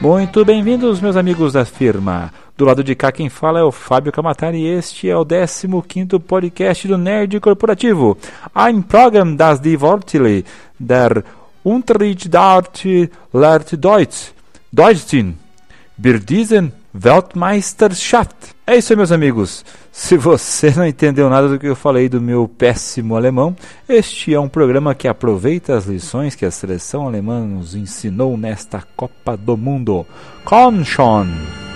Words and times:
Muito 0.00 0.44
bem-vindos, 0.44 1.00
meus 1.00 1.16
amigos 1.16 1.52
da 1.52 1.64
firma. 1.64 2.32
Do 2.56 2.64
lado 2.64 2.82
de 2.82 2.94
cá 2.94 3.10
quem 3.10 3.28
fala 3.28 3.60
é 3.60 3.62
o 3.62 3.72
Fábio 3.72 4.12
Camatari 4.12 4.58
e 4.58 4.66
este 4.66 5.08
é 5.08 5.16
o 5.16 5.24
15º 5.24 6.20
podcast 6.20 6.86
do 6.88 6.98
Nerd 6.98 7.38
Corporativo. 7.40 8.16
Ein 8.54 8.82
Programm 8.82 9.36
das 9.36 9.60
die 9.60 9.76
der 10.78 11.24
Unterricht 11.64 12.34
Art 12.34 12.84
lehrt 13.32 13.76
Deutsch. 13.76 14.32
Deutschen. 14.72 15.38
Wir 15.96 16.18
diesen 16.18 16.72
Weltmeisterschaft. 16.94 18.54
É 18.66 18.76
isso 18.76 18.92
aí, 18.92 18.96
meus 18.96 19.12
amigos. 19.12 19.64
Se 19.92 20.16
você 20.16 20.70
não 20.70 20.86
entendeu 20.86 21.28
nada 21.28 21.48
do 21.48 21.58
que 21.58 21.66
eu 21.66 21.76
falei 21.76 22.08
do 22.08 22.20
meu 22.20 22.48
péssimo 22.48 23.16
alemão, 23.16 23.56
este 23.88 24.34
é 24.34 24.40
um 24.40 24.48
programa 24.48 24.94
que 24.94 25.08
aproveita 25.08 25.76
as 25.76 25.86
lições 25.86 26.34
que 26.34 26.44
a 26.44 26.50
seleção 26.50 27.06
alemã 27.06 27.40
nos 27.40 27.74
ensinou 27.74 28.36
nesta 28.36 28.82
Copa 28.96 29.36
do 29.36 29.56
Mundo. 29.56 30.06
Komm 30.44 30.84
schon! 30.84 31.69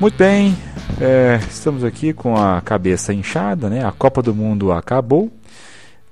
Muito 0.00 0.16
bem, 0.16 0.56
é, 1.00 1.40
estamos 1.50 1.82
aqui 1.82 2.12
com 2.12 2.36
a 2.36 2.60
cabeça 2.60 3.12
inchada, 3.12 3.68
né? 3.68 3.84
A 3.84 3.90
Copa 3.90 4.22
do 4.22 4.32
Mundo 4.32 4.70
acabou, 4.70 5.28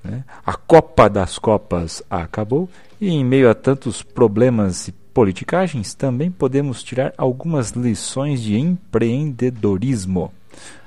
né? 0.03 0.25
a 0.45 0.53
Copa 0.55 1.09
das 1.09 1.39
Copas 1.39 2.03
acabou, 2.09 2.67
e 2.99 3.07
em 3.07 3.23
meio 3.23 3.49
a 3.49 3.55
tantos 3.55 4.03
problemas 4.03 4.89
e 4.89 4.91
politicagens, 4.91 5.93
também 5.93 6.29
podemos 6.29 6.83
tirar 6.83 7.13
algumas 7.17 7.71
lições 7.71 8.41
de 8.41 8.59
empreendedorismo. 8.59 10.33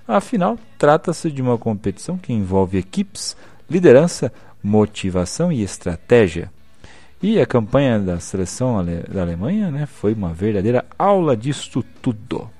Afinal, 0.06 0.59
trata-se 0.77 1.31
de 1.31 1.41
uma 1.41 1.56
competição 1.56 2.19
que 2.19 2.34
envolve 2.34 2.77
equipes, 2.77 3.34
liderança, 3.71 4.31
motivação 4.62 5.51
e 5.51 5.62
estratégia. 5.62 6.53
E 7.23 7.41
a 7.41 7.47
campanha 7.47 7.98
da 7.98 8.21
seleção 8.21 8.84
da 9.09 9.23
Alemanha 9.23 9.71
né, 9.71 9.87
foi 9.87 10.12
uma 10.12 10.34
verdadeira 10.34 10.84
aula 10.98 11.34
disto 11.34 11.83
tudo. 12.03 12.59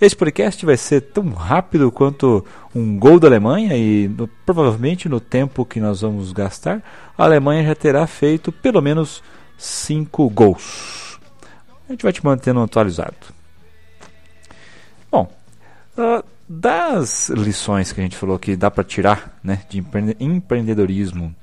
Esse 0.00 0.16
podcast 0.16 0.64
vai 0.64 0.78
ser 0.78 1.02
tão 1.02 1.28
rápido 1.28 1.92
quanto 1.92 2.42
um 2.74 2.98
gol 2.98 3.20
da 3.20 3.28
Alemanha 3.28 3.76
e 3.76 4.08
no, 4.08 4.26
provavelmente 4.26 5.10
no 5.10 5.20
tempo 5.20 5.62
que 5.62 5.78
nós 5.78 6.00
vamos 6.00 6.32
gastar, 6.32 6.82
a 7.18 7.24
Alemanha 7.24 7.64
já 7.64 7.74
terá 7.74 8.06
feito 8.06 8.50
pelo 8.50 8.80
menos 8.80 9.22
cinco 9.58 10.30
gols. 10.30 11.20
A 11.86 11.92
gente 11.92 12.02
vai 12.02 12.14
te 12.14 12.24
mantendo 12.24 12.60
atualizado. 12.60 13.14
Bom, 15.12 15.30
uh, 15.98 16.24
das 16.48 17.28
lições 17.28 17.92
que 17.92 18.00
a 18.00 18.02
gente 18.02 18.16
falou 18.16 18.38
que 18.38 18.56
dá 18.56 18.70
para 18.70 18.82
tirar 18.82 19.38
né, 19.44 19.60
de 19.68 19.84
empreendedorismo 20.18 21.34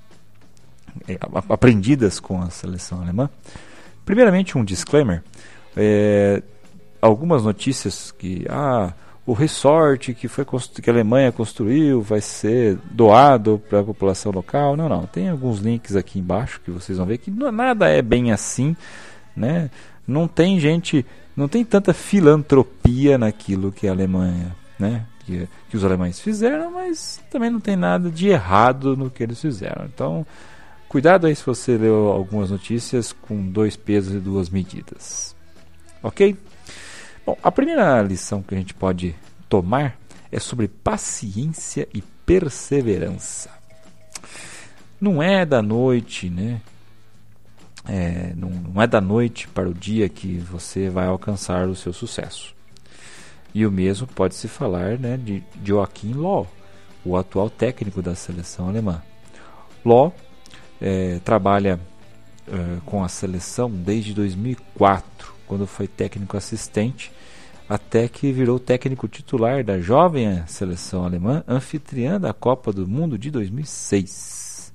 é, 1.07 1.19
aprendidas 1.47 2.19
com 2.19 2.41
a 2.41 2.49
seleção 2.49 3.03
alemã, 3.03 3.29
primeiramente 4.03 4.57
um 4.57 4.65
disclaimer. 4.65 5.23
É, 5.75 6.41
algumas 7.07 7.43
notícias 7.43 8.11
que 8.11 8.45
ah, 8.49 8.93
o 9.27 9.33
resort 9.33 10.13
que 10.13 10.29
foi 10.29 10.45
que 10.45 10.89
a 10.89 10.93
Alemanha 10.93 11.33
construiu 11.33 12.01
vai 12.01 12.21
ser 12.21 12.77
doado 12.89 13.61
para 13.69 13.81
a 13.81 13.83
população 13.83 14.31
local. 14.31 14.77
Não, 14.77 14.87
não. 14.87 15.05
Tem 15.05 15.27
alguns 15.27 15.59
links 15.59 15.97
aqui 15.97 16.17
embaixo 16.17 16.61
que 16.63 16.71
vocês 16.71 16.97
vão 16.97 17.05
ver 17.05 17.17
que 17.17 17.29
não, 17.29 17.51
nada 17.51 17.89
é 17.89 18.01
bem 18.01 18.31
assim, 18.31 18.73
né? 19.35 19.69
Não 20.07 20.29
tem 20.29 20.57
gente, 20.61 21.05
não 21.35 21.49
tem 21.49 21.65
tanta 21.65 21.93
filantropia 21.93 23.17
naquilo 23.17 23.69
que 23.69 23.85
a 23.85 23.91
Alemanha, 23.91 24.55
né? 24.79 25.05
Que, 25.25 25.45
que 25.69 25.75
os 25.75 25.83
alemães 25.83 26.21
fizeram, 26.21 26.71
mas 26.71 27.21
também 27.29 27.49
não 27.49 27.59
tem 27.59 27.75
nada 27.75 28.09
de 28.09 28.29
errado 28.29 28.95
no 28.95 29.11
que 29.11 29.21
eles 29.21 29.41
fizeram. 29.41 29.85
Então, 29.93 30.25
cuidado 30.87 31.27
aí 31.27 31.35
se 31.35 31.45
você 31.45 31.77
leu 31.77 32.07
algumas 32.07 32.49
notícias 32.49 33.11
com 33.11 33.45
dois 33.45 33.75
pesos 33.75 34.15
e 34.15 34.19
duas 34.19 34.49
medidas. 34.49 35.35
Ok? 36.01 36.37
Bom, 37.27 37.37
a 37.43 37.51
primeira 37.51 38.01
lição 38.01 38.41
que 38.41 38.55
a 38.55 38.57
gente 38.57 38.73
pode 38.73 39.13
tomar 39.49 39.99
é 40.31 40.39
sobre 40.39 40.69
paciência 40.69 41.85
e 41.93 42.01
perseverança. 42.01 43.49
Não 44.99 45.21
é 45.21 45.45
da 45.45 45.61
noite, 45.61 46.29
né? 46.29 46.61
É, 47.85 48.31
não, 48.33 48.49
não 48.49 48.81
é 48.81 48.87
da 48.87 49.01
noite 49.01 49.45
para 49.49 49.67
o 49.67 49.73
dia 49.73 50.07
que 50.07 50.37
você 50.37 50.89
vai 50.89 51.07
alcançar 51.07 51.67
o 51.67 51.75
seu 51.75 51.91
sucesso. 51.91 52.55
E 53.53 53.65
o 53.65 53.71
mesmo 53.73 54.07
pode 54.07 54.33
se 54.33 54.47
falar 54.47 54.97
né, 54.97 55.17
de 55.17 55.43
Joachim 55.61 56.13
Löw, 56.13 56.47
o 57.03 57.17
atual 57.17 57.49
técnico 57.49 58.01
da 58.01 58.15
seleção 58.15 58.69
alemã. 58.69 59.03
Löw 59.83 60.15
é, 60.79 61.19
trabalha 61.25 61.77
é, 62.47 62.77
com 62.85 63.03
a 63.03 63.09
seleção 63.09 63.69
desde 63.69 64.13
2004, 64.13 65.35
quando 65.47 65.65
foi 65.65 65.87
técnico 65.87 66.35
assistente 66.37 67.11
até 67.67 68.07
que 68.07 68.31
virou 68.31 68.59
técnico 68.59 69.07
titular 69.07 69.63
da 69.63 69.79
jovem 69.79 70.45
seleção 70.47 71.03
alemã, 71.03 71.43
anfitriã 71.47 72.19
da 72.19 72.33
Copa 72.33 72.71
do 72.71 72.87
Mundo 72.87 73.17
de 73.17 73.29
2006. 73.29 74.73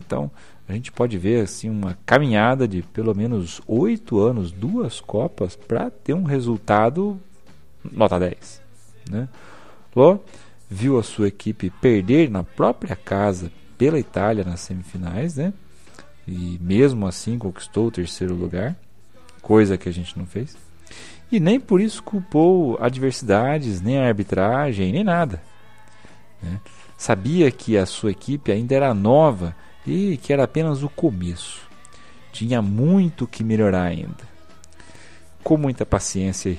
Então, 0.00 0.30
a 0.68 0.72
gente 0.72 0.90
pode 0.90 1.18
ver 1.18 1.42
assim 1.42 1.68
uma 1.68 1.96
caminhada 2.06 2.66
de 2.66 2.82
pelo 2.82 3.14
menos 3.14 3.60
oito 3.66 4.18
anos, 4.18 4.50
duas 4.50 5.00
Copas, 5.00 5.54
para 5.54 5.90
ter 5.90 6.14
um 6.14 6.24
resultado 6.24 7.20
nota 7.92 8.18
10. 8.18 8.62
Né? 9.10 9.28
Ló 9.94 10.18
viu 10.68 10.98
a 10.98 11.02
sua 11.02 11.28
equipe 11.28 11.70
perder 11.70 12.30
na 12.30 12.42
própria 12.42 12.96
casa 12.96 13.52
pela 13.78 13.98
Itália 13.98 14.42
nas 14.42 14.60
semifinais, 14.60 15.36
né? 15.36 15.52
e 16.26 16.58
mesmo 16.60 17.06
assim 17.06 17.38
conquistou 17.38 17.86
o 17.86 17.90
terceiro 17.90 18.34
lugar, 18.34 18.76
coisa 19.46 19.78
que 19.78 19.88
a 19.88 19.92
gente 19.92 20.18
não 20.18 20.26
fez 20.26 20.56
e 21.30 21.38
nem 21.38 21.60
por 21.60 21.80
isso 21.80 22.02
culpou 22.02 22.76
adversidades, 22.80 23.80
nem 23.80 23.98
a 23.98 24.08
arbitragem, 24.08 24.90
nem 24.90 25.04
nada. 25.04 25.40
Né? 26.42 26.60
Sabia 26.98 27.48
que 27.52 27.78
a 27.78 27.86
sua 27.86 28.10
equipe 28.10 28.50
ainda 28.50 28.74
era 28.74 28.92
nova 28.92 29.54
e 29.86 30.16
que 30.16 30.32
era 30.32 30.42
apenas 30.42 30.82
o 30.82 30.88
começo. 30.88 31.62
Tinha 32.32 32.60
muito 32.60 33.26
que 33.26 33.44
melhorar 33.44 33.84
ainda. 33.84 34.36
Com 35.44 35.56
muita 35.56 35.86
paciência 35.86 36.58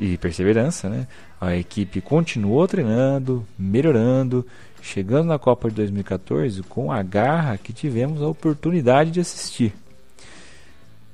e 0.00 0.16
perseverança, 0.16 0.88
né? 0.88 1.06
a 1.38 1.54
equipe 1.54 2.00
continuou 2.00 2.66
treinando, 2.66 3.46
melhorando, 3.58 4.46
chegando 4.80 5.28
na 5.28 5.38
Copa 5.38 5.68
de 5.68 5.76
2014 5.76 6.62
com 6.62 6.90
a 6.90 7.02
garra 7.02 7.58
que 7.58 7.72
tivemos 7.72 8.22
a 8.22 8.28
oportunidade 8.28 9.10
de 9.10 9.20
assistir. 9.20 9.74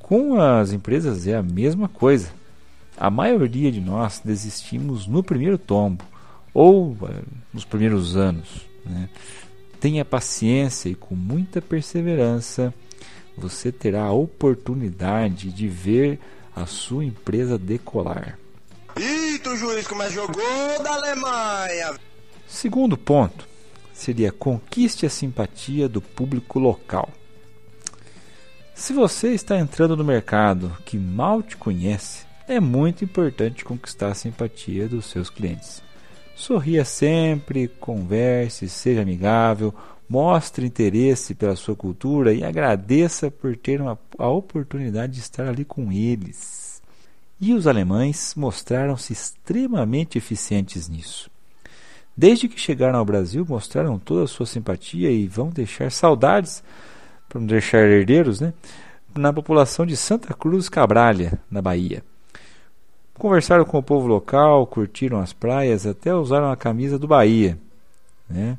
Com 0.07 0.41
as 0.41 0.71
empresas 0.71 1.27
é 1.27 1.35
a 1.35 1.43
mesma 1.43 1.89
coisa. 1.89 2.33
A 2.97 3.11
maioria 3.11 3.73
de 3.73 3.81
nós 3.81 4.23
desistimos 4.25 5.09
no 5.09 5.21
primeiro 5.21 5.59
tombo 5.59 6.05
ou 6.55 6.97
eh, 7.03 7.23
nos 7.53 7.65
primeiros 7.65 8.17
anos. 8.17 8.69
Né? 8.85 9.09
Tenha 9.81 10.05
paciência 10.05 10.89
e 10.89 10.95
com 10.95 11.17
muita 11.17 11.61
perseverança 11.61 12.73
você 13.37 13.73
terá 13.73 14.05
a 14.05 14.13
oportunidade 14.13 15.51
de 15.51 15.67
ver 15.67 16.21
a 16.55 16.67
sua 16.67 17.05
empresa 17.05 17.59
decolar. 17.59 18.39
Eita, 18.95 19.51
o 19.51 19.57
juiz 19.57 19.89
como 19.89 20.05
é 20.05 20.11
jogou 20.11 20.83
da 20.85 20.93
Alemanha! 20.95 21.99
Segundo 22.47 22.97
ponto 22.97 23.45
seria 23.93 24.31
conquiste 24.31 25.05
a 25.05 25.11
simpatia 25.11 25.89
do 25.89 26.01
público 26.01 26.61
local. 26.61 27.11
Se 28.77 28.93
você 28.93 29.33
está 29.33 29.59
entrando 29.59 29.97
no 29.97 30.05
mercado 30.05 30.71
que 30.85 30.99
mal 30.99 31.43
te 31.43 31.57
conhece, 31.57 32.27
é 32.47 32.61
muito 32.61 33.03
importante 33.03 33.65
conquistar 33.65 34.09
a 34.09 34.15
simpatia 34.15 34.87
dos 34.87 35.07
seus 35.07 35.31
clientes. 35.31 35.83
Sorria 36.37 36.85
sempre, 36.85 37.69
converse, 37.69 38.69
seja 38.69 39.01
amigável, 39.01 39.75
mostre 40.07 40.67
interesse 40.67 41.35
pela 41.35 41.57
sua 41.57 41.75
cultura 41.75 42.35
e 42.35 42.45
agradeça 42.45 43.31
por 43.31 43.57
ter 43.57 43.81
uma, 43.81 43.99
a 44.19 44.29
oportunidade 44.29 45.15
de 45.15 45.21
estar 45.21 45.49
ali 45.49 45.65
com 45.65 45.91
eles. 45.91 46.83
E 47.41 47.55
os 47.55 47.67
alemães 47.67 48.35
mostraram-se 48.37 49.11
extremamente 49.11 50.19
eficientes 50.19 50.87
nisso. 50.87 51.31
Desde 52.15 52.47
que 52.47 52.61
chegaram 52.61 52.99
ao 52.99 53.05
Brasil, 53.07 53.45
mostraram 53.49 53.99
toda 53.99 54.25
a 54.25 54.29
sua 54.29 54.45
simpatia 54.45 55.11
e 55.11 55.27
vão 55.27 55.49
deixar 55.49 55.91
saudades 55.91 56.63
para 57.29 57.41
não 57.41 57.47
deixar 57.47 57.79
herdeiros, 57.79 58.41
né? 58.41 58.53
na 59.19 59.33
população 59.33 59.87
de 59.87 59.97
Santa 59.97 60.35
Cruz 60.35 60.69
Cabralha, 60.69 61.39
na 61.51 61.63
Bahia. 61.63 62.03
Conversaram 63.15 63.65
com 63.65 63.79
o 63.79 63.83
povo 63.83 64.07
local, 64.07 64.67
curtiram 64.67 65.21
as 65.21 65.33
praias, 65.33 65.87
até 65.87 66.15
usaram 66.15 66.51
a 66.51 66.57
camisa 66.57 66.99
do 66.99 67.09
Bahia. 67.09 67.59
Né? 68.29 68.59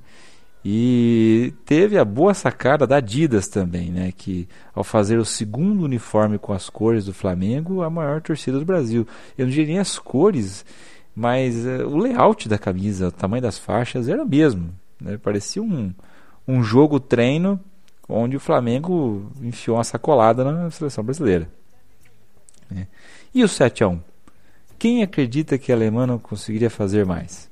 E 0.66 1.54
teve 1.64 1.98
a 1.98 2.04
boa 2.04 2.34
sacada 2.34 2.88
da 2.88 2.98
Adidas 2.98 3.48
também, 3.48 3.92
né? 3.92 4.12
Que 4.12 4.50
ao 4.74 4.84
fazer 4.84 5.18
o 5.18 5.24
segundo 5.24 5.84
uniforme 5.84 6.38
com 6.38 6.52
as 6.52 6.69
cores 6.69 7.06
do 7.06 7.14
Flamengo, 7.14 7.84
a 7.84 7.90
maior 7.90 8.22
torcida 8.22 8.60
do 8.60 8.66
Brasil. 8.66 9.08
Eu 9.38 9.46
não 9.46 9.52
diria 9.52 9.68
nem 9.68 9.80
as 9.80 10.00
cores, 10.00 10.66
mas 11.16 11.56
uh, 11.66 11.88
o 11.88 11.98
layout 11.98 12.50
da 12.50 12.58
camisa, 12.58 13.08
o 13.08 13.12
tamanho 13.12 13.44
das 13.44 13.58
faixas 13.58 14.10
era 14.10 14.22
o 14.22 14.28
mesmo. 14.28 14.74
Né? 15.00 15.18
Parecia 15.18 15.62
um, 15.62 15.94
um 16.48 16.64
jogo 16.64 17.00
treino 17.00 17.60
onde 18.07 18.38
o 18.38 18.39
Flamengo 18.39 19.31
enfiou 19.42 19.77
uma 19.77 19.83
sacolada 19.83 20.44
na 20.44 20.71
seleção 20.71 21.04
brasileira. 21.04 21.50
Né? 22.69 22.88
E 23.33 23.44
o 23.44 23.48
7 23.48 23.83
a 23.83 23.88
1 23.89 24.00
Quem 24.80 25.04
acredita 25.04 25.57
que 25.57 25.71
a 25.71 25.75
Alemanha 25.75 26.07
não 26.07 26.19
conseguiria 26.19 26.69
fazer 26.69 27.06
mais? 27.06 27.50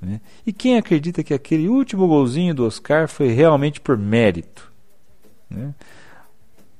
Né? 0.00 0.20
E 0.46 0.52
quem 0.52 0.76
acredita 0.76 1.22
que 1.22 1.32
aquele 1.32 1.68
último 1.68 2.06
golzinho 2.06 2.54
do 2.54 2.66
Oscar 2.66 3.08
foi 3.08 3.28
realmente 3.28 3.80
por 3.80 3.96
mérito? 3.96 4.72
Né? 5.48 5.74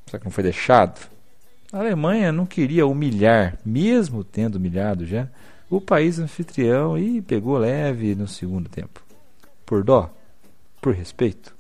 Será 0.07 0.19
que 0.19 0.25
não 0.25 0.33
foi 0.33 0.45
deixado? 0.45 1.09
A 1.73 1.79
Alemanha 1.79 2.31
não 2.31 2.47
queria 2.47 2.87
humilhar, 2.87 3.59
mesmo 3.65 4.23
tendo 4.23 4.57
humilhado 4.57 5.07
já, 5.07 5.29
o 5.69 5.81
país 5.81 6.19
anfitrião 6.19 6.97
e 6.97 7.21
pegou 7.21 7.59
leve 7.59 8.15
no 8.15 8.29
segundo 8.29 8.69
tempo. 8.69 9.03
Por 9.65 9.83
dó? 9.83 10.11
Por 10.81 10.95
respeito? 10.95 11.54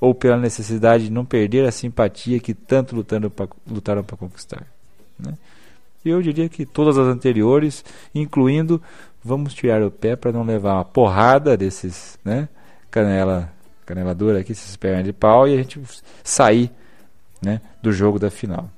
Ou 0.00 0.14
pela 0.14 0.36
necessidade 0.36 1.04
de 1.04 1.10
não 1.10 1.24
perder 1.24 1.66
a 1.66 1.72
simpatia 1.72 2.38
que 2.40 2.52
tanto 2.52 2.94
lutaram 2.94 3.30
para 4.04 4.16
conquistar? 4.16 4.66
Né? 5.18 5.34
Eu 6.04 6.20
diria 6.20 6.48
que 6.48 6.66
todas 6.66 6.98
as 6.98 7.06
anteriores, 7.06 7.84
incluindo 8.14 8.82
vamos 9.24 9.54
tirar 9.54 9.82
o 9.82 9.90
pé 9.90 10.14
para 10.14 10.30
não 10.30 10.44
levar 10.44 10.74
uma 10.74 10.84
porrada 10.84 11.56
desses, 11.56 12.18
né? 12.22 12.46
Canela, 12.90 13.50
canela 13.86 14.14
dura 14.14 14.40
aqui, 14.40 14.52
esses 14.52 14.76
pernas 14.76 15.04
de 15.04 15.12
pau 15.12 15.48
e 15.48 15.54
a 15.54 15.56
gente 15.56 15.80
sair, 16.22 16.70
né, 17.40 17.60
do 17.82 17.90
jogo 17.90 18.18
da 18.18 18.30
final. 18.30 18.68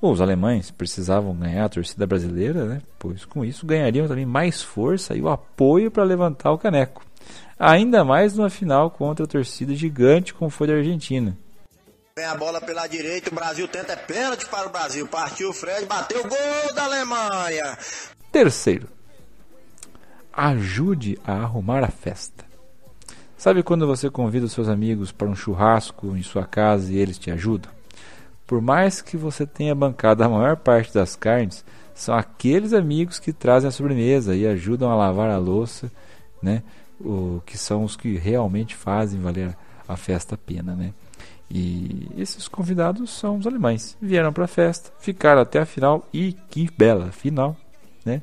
Os 0.00 0.20
alemães 0.20 0.70
precisavam 0.70 1.34
ganhar 1.34 1.64
a 1.64 1.68
torcida 1.68 2.06
brasileira, 2.06 2.66
né? 2.66 2.82
Pois 2.98 3.24
com 3.24 3.44
isso 3.44 3.66
ganhariam 3.66 4.06
também 4.06 4.26
mais 4.26 4.62
força 4.62 5.16
e 5.16 5.22
o 5.22 5.28
apoio 5.28 5.90
para 5.90 6.04
levantar 6.04 6.52
o 6.52 6.58
caneco. 6.58 7.02
Ainda 7.58 8.04
mais 8.04 8.36
numa 8.36 8.48
final 8.48 8.90
contra 8.90 9.24
a 9.24 9.28
torcida 9.28 9.74
gigante 9.74 10.32
como 10.32 10.48
foi 10.48 10.68
da 10.68 10.74
Argentina. 10.74 11.36
Vem 12.16 12.26
a 12.26 12.34
bola 12.34 12.60
pela 12.60 12.86
direita, 12.86 13.30
o 13.30 13.34
Brasil 13.34 13.66
tenta 13.68 13.92
é 13.92 13.96
pênalti 13.96 14.46
para 14.46 14.68
o 14.68 14.70
Brasil. 14.70 15.06
Partiu 15.08 15.50
o 15.50 15.52
Fred, 15.52 15.86
bateu 15.86 16.20
o 16.20 16.28
gol 16.28 16.74
da 16.74 16.84
Alemanha. 16.84 17.78
Terceiro, 18.30 18.88
ajude 20.32 21.18
a 21.24 21.32
arrumar 21.32 21.84
a 21.84 21.90
festa. 21.90 22.44
Sabe 23.36 23.62
quando 23.62 23.86
você 23.86 24.10
convida 24.10 24.46
os 24.46 24.52
seus 24.52 24.68
amigos 24.68 25.12
para 25.12 25.28
um 25.28 25.34
churrasco 25.34 26.16
em 26.16 26.22
sua 26.22 26.44
casa 26.44 26.92
e 26.92 26.98
eles 26.98 27.18
te 27.18 27.30
ajudam? 27.30 27.70
Por 28.46 28.60
mais 28.60 29.00
que 29.00 29.16
você 29.16 29.46
tenha 29.46 29.74
bancado 29.74 30.24
a 30.24 30.28
maior 30.28 30.56
parte 30.56 30.92
das 30.92 31.14
carnes, 31.14 31.64
são 31.94 32.16
aqueles 32.16 32.72
amigos 32.72 33.18
que 33.18 33.32
trazem 33.32 33.68
a 33.68 33.72
sobremesa 33.72 34.34
e 34.34 34.46
ajudam 34.46 34.90
a 34.90 34.96
lavar 34.96 35.30
a 35.30 35.38
louça, 35.38 35.90
né? 36.42 36.62
O 37.00 37.40
que 37.46 37.56
são 37.56 37.84
os 37.84 37.96
que 37.96 38.16
realmente 38.16 38.74
fazem 38.74 39.20
valer 39.20 39.56
a 39.86 39.96
festa 39.96 40.34
a 40.34 40.38
pena, 40.38 40.74
né? 40.74 40.92
E 41.50 42.08
esses 42.16 42.46
convidados 42.46 43.10
são 43.10 43.38
os 43.38 43.46
alemães. 43.46 43.96
Vieram 44.00 44.32
para 44.32 44.44
a 44.44 44.48
festa, 44.48 44.92
ficaram 44.98 45.40
até 45.40 45.60
a 45.60 45.66
final 45.66 46.06
e 46.12 46.34
que 46.50 46.68
bela 46.76 47.10
final, 47.10 47.56
né? 48.04 48.22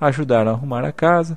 Ajudaram 0.00 0.52
a 0.52 0.54
arrumar 0.54 0.84
a 0.84 0.92
casa, 0.92 1.36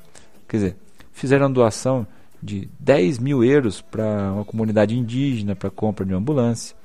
Quer 0.54 0.58
dizer, 0.58 0.76
fizeram 1.12 1.52
doação 1.52 2.06
de 2.40 2.70
10 2.80 3.18
mil 3.18 3.44
euros 3.44 3.82
para 3.82 4.32
uma 4.32 4.46
comunidade 4.46 4.96
indígena 4.96 5.56
para 5.56 5.72
compra 5.72 6.06
de 6.06 6.14
uma 6.14 6.20
ambulância, 6.20 6.76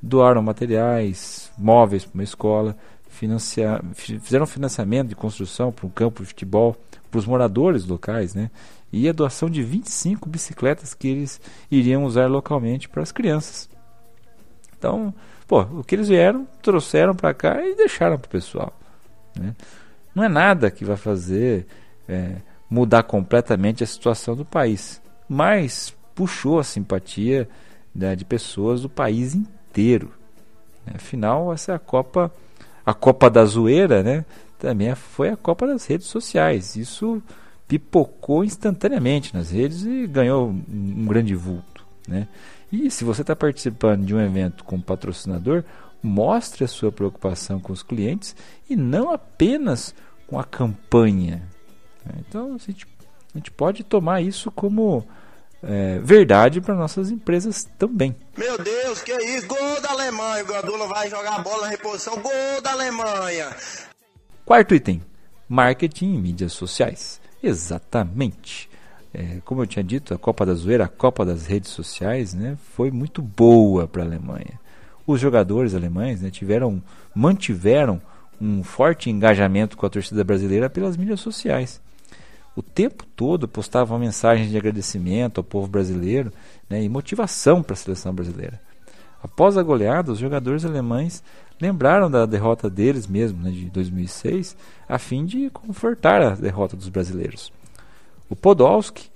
doaram 0.00 0.40
materiais, 0.42 1.50
móveis 1.58 2.04
para 2.04 2.14
uma 2.14 2.22
escola, 2.22 2.76
financiar, 3.16 3.82
fizeram 3.94 4.46
financiamento 4.46 5.08
de 5.08 5.16
construção 5.16 5.72
para 5.72 5.86
um 5.86 5.90
campo 5.90 6.22
de 6.22 6.28
futebol 6.28 6.76
para 7.10 7.18
os 7.18 7.26
moradores 7.26 7.84
locais, 7.86 8.34
né? 8.34 8.50
E 8.92 9.08
a 9.08 9.12
doação 9.12 9.48
de 9.48 9.62
25 9.62 10.28
bicicletas 10.28 10.94
que 10.94 11.08
eles 11.08 11.40
iriam 11.70 12.04
usar 12.04 12.26
localmente 12.26 12.88
para 12.88 13.02
as 13.02 13.10
crianças. 13.10 13.68
Então, 14.78 15.12
pô, 15.46 15.62
o 15.62 15.82
que 15.82 15.94
eles 15.94 16.08
vieram, 16.08 16.46
trouxeram 16.62 17.14
para 17.14 17.34
cá 17.34 17.66
e 17.66 17.74
deixaram 17.74 18.18
para 18.18 18.26
o 18.26 18.30
pessoal. 18.30 18.72
Né? 19.34 19.54
Não 20.14 20.22
é 20.22 20.28
nada 20.28 20.70
que 20.70 20.84
vai 20.84 20.96
fazer 20.96 21.66
é, 22.08 22.36
mudar 22.68 23.02
completamente 23.02 23.82
a 23.82 23.86
situação 23.86 24.36
do 24.36 24.44
país, 24.44 25.00
mas 25.28 25.94
puxou 26.14 26.58
a 26.58 26.64
simpatia 26.64 27.48
né, 27.94 28.14
de 28.14 28.24
pessoas 28.24 28.82
do 28.82 28.88
país 28.88 29.34
inteiro. 29.34 30.12
Afinal, 30.94 31.52
essa 31.52 31.72
é 31.72 31.74
a 31.74 31.78
Copa, 31.78 32.30
a 32.86 32.94
Copa 32.94 33.28
da 33.28 33.44
Zoeira, 33.44 34.00
né? 34.00 34.24
Também 34.56 34.94
foi 34.94 35.28
a 35.30 35.36
Copa 35.36 35.66
das 35.66 35.84
redes 35.86 36.06
sociais. 36.06 36.76
Isso 36.76 37.20
pipocou 37.66 38.44
instantaneamente 38.44 39.34
nas 39.34 39.50
redes 39.50 39.84
e 39.84 40.06
ganhou 40.06 40.48
um, 40.48 41.04
grande 41.04 41.34
vulto, 41.34 41.84
né? 42.06 42.28
E 42.70 42.88
se 42.90 43.04
você 43.04 43.22
está 43.22 43.34
participando 43.34 44.04
de 44.06 44.14
um 44.14 44.20
evento 44.20 44.62
com 44.62 44.76
um 44.76 44.80
patrocinador, 44.80 45.64
mostre 46.00 46.64
a 46.64 46.68
sua 46.68 46.92
preocupação 46.92 47.58
com 47.58 47.72
os 47.72 47.82
clientes 47.82 48.36
e 48.70 48.76
não 48.76 49.10
apenas 49.10 49.92
com 50.28 50.38
a 50.38 50.44
campanha? 50.44 51.42
Então 52.20 52.54
a 52.54 52.58
gente, 52.58 52.86
a 53.34 53.38
gente 53.38 53.50
pode 53.50 53.82
tomar 53.82 54.20
isso 54.20 54.50
como 54.52 55.04
é, 55.62 55.98
verdade 56.02 56.60
para 56.60 56.74
nossas 56.74 57.10
empresas 57.10 57.68
também. 57.78 58.14
Meu 58.36 58.58
Deus, 58.58 59.02
que 59.02 59.12
isso? 59.12 59.46
Gol 59.46 59.80
da 59.80 59.90
Alemanha. 59.90 60.44
O 60.44 60.46
Gandula 60.46 60.86
vai 60.86 61.08
jogar 61.08 61.36
a 61.36 61.38
bola 61.38 61.62
na 61.62 61.68
reposição. 61.68 62.14
Gol 62.20 62.62
da 62.62 62.72
Alemanha. 62.72 63.54
Quarto 64.44 64.74
item: 64.74 65.02
marketing 65.48 66.14
e 66.14 66.18
mídias 66.18 66.52
sociais. 66.52 67.20
Exatamente. 67.42 68.68
É, 69.14 69.38
como 69.44 69.62
eu 69.62 69.66
tinha 69.66 69.82
dito, 69.82 70.12
a 70.12 70.18
Copa 70.18 70.44
da 70.44 70.54
Zoeira, 70.54 70.84
a 70.84 70.88
Copa 70.88 71.24
das 71.24 71.46
redes 71.46 71.70
sociais, 71.70 72.34
né, 72.34 72.58
foi 72.74 72.90
muito 72.90 73.22
boa 73.22 73.88
para 73.88 74.02
a 74.02 74.06
Alemanha. 74.06 74.60
Os 75.06 75.20
jogadores 75.20 75.74
alemães 75.74 76.20
né, 76.20 76.30
tiveram, 76.30 76.82
mantiveram 77.14 78.00
um 78.38 78.62
forte 78.62 79.08
engajamento 79.08 79.76
com 79.76 79.86
a 79.86 79.90
torcida 79.90 80.22
brasileira 80.22 80.68
pelas 80.68 80.96
mídias 80.98 81.20
sociais 81.20 81.80
o 82.56 82.62
tempo 82.62 83.04
todo 83.14 83.46
postavam 83.46 83.98
mensagens 83.98 84.50
de 84.50 84.56
agradecimento 84.56 85.38
ao 85.38 85.44
povo 85.44 85.68
brasileiro 85.68 86.32
né, 86.70 86.82
e 86.82 86.88
motivação 86.88 87.62
para 87.62 87.74
a 87.74 87.76
seleção 87.76 88.14
brasileira. 88.14 88.58
Após 89.22 89.58
a 89.58 89.62
goleada, 89.62 90.10
os 90.10 90.18
jogadores 90.18 90.64
alemães 90.64 91.22
lembraram 91.60 92.10
da 92.10 92.24
derrota 92.24 92.70
deles 92.70 93.06
mesmo, 93.06 93.42
né, 93.42 93.50
de 93.50 93.66
2006, 93.66 94.56
a 94.88 94.98
fim 94.98 95.26
de 95.26 95.50
confortar 95.50 96.22
a 96.22 96.30
derrota 96.30 96.76
dos 96.76 96.88
brasileiros. 96.88 97.52
O 98.30 98.34
Podolski, 98.34 99.10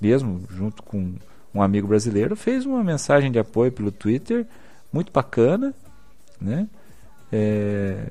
mesmo 0.00 0.42
junto 0.50 0.82
com 0.82 1.12
um 1.54 1.62
amigo 1.62 1.86
brasileiro, 1.86 2.34
fez 2.34 2.64
uma 2.64 2.82
mensagem 2.82 3.30
de 3.30 3.38
apoio 3.38 3.70
pelo 3.70 3.92
Twitter, 3.92 4.46
muito 4.90 5.12
bacana, 5.12 5.74
né, 6.40 6.66
é, 7.30 8.06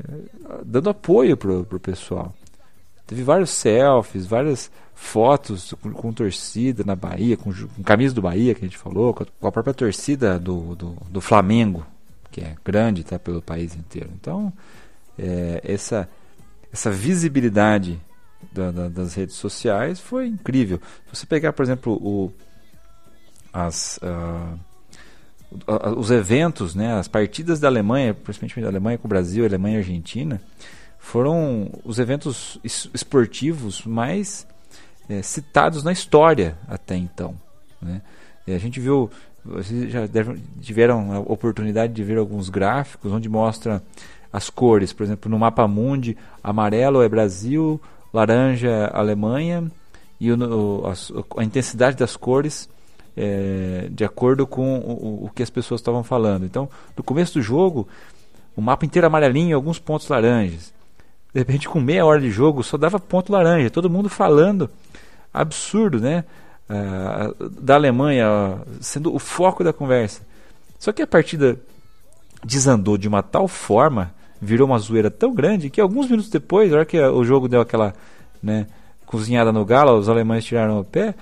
dando 0.64 0.90
apoio 0.92 1.36
para 1.36 1.52
o 1.52 1.80
pessoal. 1.80 2.34
Teve 3.10 3.24
vários 3.24 3.50
selfies, 3.50 4.28
várias 4.28 4.70
fotos 4.94 5.74
com, 5.82 5.92
com 5.92 6.14
torcida 6.14 6.84
na 6.86 6.96
Bahia, 6.96 7.36
com, 7.36 7.52
com, 7.52 7.82
camisa 7.82 8.14
do 8.14 8.22
Bahia, 8.22 8.54
que 8.54 8.64
a 8.64 8.68
gente 8.68 8.78
falou, 8.78 9.16
com 9.16 9.24
a, 9.24 9.26
com 9.26 9.48
a 9.48 9.52
própria 9.52 9.74
torcida 9.74 10.38
do, 10.38 10.76
do, 10.76 10.96
do, 11.10 11.20
Flamengo, 11.20 11.84
que 12.30 12.40
é 12.40 12.54
grande 12.64 13.04
tá, 13.04 13.18
pelo 13.18 13.42
país 13.42 13.76
inteiro. 13.76 14.12
Então, 14.14 14.54
é, 15.18 15.60
essa, 15.64 16.08
essa 16.72 16.92
visibilidade 16.92 18.00
da, 18.52 18.70
da, 18.70 18.88
das 18.88 19.16
redes 19.16 19.34
sociais 19.34 20.00
foi 20.00 20.28
incrível. 20.28 20.80
Se 21.08 21.22
você 21.22 21.26
pegar, 21.26 21.52
por 21.54 21.64
exemplo, 21.64 21.94
o, 21.94 22.32
as, 23.52 24.00
uh, 24.04 25.98
os 25.98 26.12
eventos, 26.12 26.76
né, 26.76 26.94
as 26.94 27.08
partidas 27.08 27.60
da 27.60 27.68
Alemanha, 27.68 28.14
principalmente 28.14 28.62
da 28.62 28.68
Alemanha 28.68 29.00
com 29.00 29.08
o 29.08 29.10
Brasil, 29.10 29.46
Alemanha 29.46 29.78
e 29.78 29.80
Argentina, 29.80 30.40
foram 31.00 31.72
os 31.84 31.98
eventos 31.98 32.60
esportivos 32.64 33.84
mais 33.86 34.46
é, 35.10 35.22
citados 35.24 35.84
na 35.84 35.92
história 35.92 36.58
até 36.68 36.96
então. 36.96 37.34
Né? 37.82 38.02
A 38.48 38.58
gente 38.58 38.80
viu, 38.80 39.10
vocês 39.44 39.92
já 39.92 40.02
tiveram 40.62 41.14
a 41.14 41.20
oportunidade 41.20 41.94
de 41.94 42.04
ver 42.04 42.18
alguns 42.18 42.50
gráficos 42.50 43.12
onde 43.12 43.30
mostra 43.30 43.82
as 44.32 44.50
cores, 44.50 44.94
por 44.94 45.04
exemplo, 45.04 45.30
no 45.30 45.40
mapa 45.40 45.68
mundi, 45.68 46.16
amarelo 46.44 47.02
é 47.02 47.10
Brasil, 47.10 47.82
laranja 48.14 48.70
é 48.70 48.98
Alemanha 48.98 49.72
e 50.20 50.32
o, 50.32 50.84
a, 50.86 51.42
a, 51.42 51.44
intensidade 51.44 51.98
das 51.98 52.16
cores 52.16 52.70
é, 53.16 53.88
de 53.90 54.04
acordo 54.04 54.46
com 54.46 54.78
o, 54.80 55.26
o 55.26 55.30
que 55.34 55.42
as 55.42 55.50
pessoas 55.50 55.82
estavam 55.82 56.04
falando. 56.04 56.46
Então, 56.46 56.70
no 56.96 57.04
começo 57.04 57.36
do 57.36 57.42
jogo, 57.42 57.88
o 58.56 58.62
mapa 58.62 58.86
inteiro 58.86 59.08
amarelinho 59.08 59.56
alguns 59.56 59.80
pontos 59.80 60.08
laranjas. 60.08 60.74
De 61.34 61.40
repente, 61.40 61.70
com 61.70 61.80
meia 61.80 62.06
hora 62.06 62.20
de 62.20 62.32
jogo, 62.32 62.64
só 62.64 62.78
dava 62.78 63.00
ponto 63.00 63.32
laranja. 63.32 63.70
Todo 63.70 63.90
mundo 63.90 64.10
falando. 64.10 64.70
Absurdo, 65.34 66.00
né? 66.00 66.24
uh, 66.70 67.50
da 67.50 67.76
Alemanha 67.76 68.60
sendo 68.80 69.14
o 69.14 69.20
foco 69.20 69.64
da 69.64 69.74
conversa. 69.74 70.22
Só 70.78 70.92
que 70.92 71.02
a 71.02 71.08
partida 71.08 71.60
desandou 72.44 72.98
de 72.98 73.08
uma 73.08 73.24
tal 73.24 73.48
forma, 73.48 74.14
virou 74.40 74.68
uma 74.68 74.78
zoeira 74.78 75.12
tão 75.12 75.34
grande 75.34 75.70
que 75.70 75.82
alguns 75.82 76.08
minutos 76.08 76.30
depois, 76.30 76.70
na 76.70 76.78
hora 76.78 76.86
que 76.86 77.00
o 77.00 77.24
jogo 77.24 77.50
deu 77.50 77.60
aquela 77.60 77.94
né, 78.42 78.68
cozinhada 79.06 79.52
no 79.52 79.66
galo, 79.66 79.98
os 79.98 80.08
alemães 80.08 80.46
tiraram 80.46 80.80
o 80.80 80.86
pé, 80.86 81.16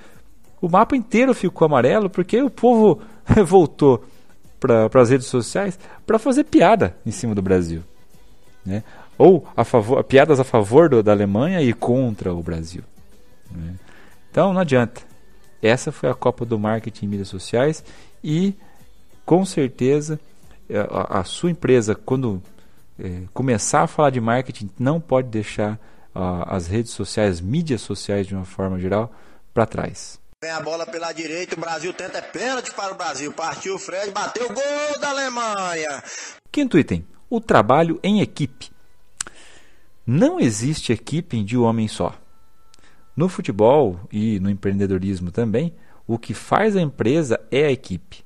o 0.60 0.68
mapa 0.68 0.94
inteiro 0.94 1.34
ficou 1.34 1.66
amarelo 1.66 2.08
porque 2.10 2.40
o 2.40 2.50
povo 2.50 3.00
voltou 3.44 4.04
para 4.60 4.88
as 5.00 5.10
redes 5.10 5.26
sociais 5.26 5.78
para 6.06 6.18
fazer 6.18 6.44
piada 6.44 6.96
em 7.06 7.10
cima 7.10 7.34
do 7.34 7.42
Brasil. 7.42 7.82
Né? 8.64 8.82
Ou 9.18 9.46
a 9.56 9.64
favor, 9.64 10.02
piadas 10.04 10.38
a 10.38 10.44
favor 10.44 10.88
do, 10.88 11.02
da 11.02 11.12
Alemanha 11.12 11.60
e 11.60 11.72
contra 11.72 12.32
o 12.32 12.42
Brasil. 12.42 12.82
Né? 13.50 13.74
Então 14.30 14.52
não 14.52 14.60
adianta. 14.60 15.02
Essa 15.60 15.90
foi 15.90 16.08
a 16.08 16.14
Copa 16.14 16.44
do 16.44 16.58
Marketing 16.58 17.06
em 17.06 17.08
mídias 17.08 17.28
sociais 17.28 17.84
e 18.22 18.54
com 19.26 19.44
certeza 19.44 20.20
a, 20.90 21.20
a 21.20 21.24
sua 21.24 21.50
empresa, 21.50 21.94
quando 21.94 22.42
é, 22.98 23.22
começar 23.32 23.82
a 23.82 23.86
falar 23.86 24.10
de 24.10 24.20
marketing, 24.20 24.70
não 24.78 25.00
pode 25.00 25.28
deixar 25.28 25.78
as 26.14 26.66
redes 26.66 26.92
sociais, 26.92 27.34
as 27.34 27.40
mídias 27.40 27.80
sociais 27.80 28.26
de 28.26 28.34
uma 28.34 28.44
forma 28.44 28.78
geral, 28.80 29.12
para 29.54 29.64
trás. 29.66 30.18
Vem 30.42 30.50
a 30.50 30.60
bola 30.60 30.84
pela 30.84 31.12
direita, 31.12 31.54
o 31.54 31.60
Brasil 31.60 31.92
tenta 31.92 32.18
é 32.18 32.22
pênalti 32.22 32.72
para 32.72 32.92
o 32.92 32.96
Brasil. 32.96 33.32
Partiu 33.32 33.76
o 33.76 33.78
Fred, 33.78 34.10
bateu 34.10 34.46
o 34.46 34.52
gol 34.52 35.00
da 35.00 35.10
Alemanha. 35.10 36.02
Quinto 36.50 36.78
item: 36.78 37.06
o 37.30 37.40
trabalho 37.40 38.00
em 38.02 38.20
equipe. 38.20 38.70
Não 40.10 40.40
existe 40.40 40.90
equipe 40.90 41.44
de 41.44 41.54
um 41.54 41.64
homem 41.64 41.86
só. 41.86 42.14
No 43.14 43.28
futebol 43.28 44.00
e 44.10 44.40
no 44.40 44.48
empreendedorismo 44.48 45.30
também, 45.30 45.74
o 46.06 46.18
que 46.18 46.32
faz 46.32 46.74
a 46.74 46.80
empresa 46.80 47.38
é 47.50 47.66
a 47.66 47.70
equipe. 47.70 48.24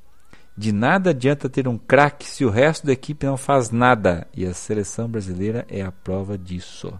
De 0.56 0.70
nada 0.70 1.10
adianta 1.10 1.48
ter 1.48 1.66
um 1.66 1.76
craque 1.76 2.24
se 2.24 2.44
o 2.44 2.50
resto 2.50 2.86
da 2.86 2.92
equipe 2.92 3.26
não 3.26 3.36
faz 3.36 3.72
nada, 3.72 4.28
e 4.32 4.46
a 4.46 4.54
seleção 4.54 5.08
brasileira 5.08 5.66
é 5.68 5.82
a 5.82 5.90
prova 5.90 6.38
disso. 6.38 6.92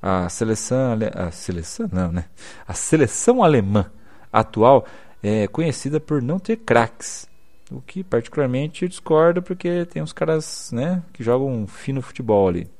A 0.00 0.28
seleção, 0.28 0.96
a 1.12 1.32
seleção 1.32 1.90
não, 1.92 2.12
né? 2.12 2.26
A 2.68 2.72
seleção 2.72 3.42
alemã 3.42 3.90
atual 4.32 4.86
é 5.20 5.48
conhecida 5.48 5.98
por 5.98 6.22
não 6.22 6.38
ter 6.38 6.58
craques, 6.58 7.28
o 7.68 7.80
que 7.80 8.04
particularmente 8.04 8.84
eu 8.84 8.88
discordo 8.88 9.42
porque 9.42 9.84
tem 9.86 10.00
uns 10.00 10.12
caras, 10.12 10.70
né, 10.72 11.02
que 11.12 11.24
jogam 11.24 11.48
um 11.48 11.66
fino 11.66 12.00
futebol 12.00 12.46
ali. 12.46 12.75